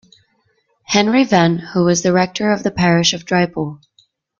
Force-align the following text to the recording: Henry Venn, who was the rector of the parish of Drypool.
Henry 0.85 1.23
Venn, 1.25 1.59
who 1.59 1.83
was 1.85 2.01
the 2.01 2.11
rector 2.11 2.51
of 2.51 2.63
the 2.63 2.71
parish 2.71 3.13
of 3.13 3.23
Drypool. 3.23 3.81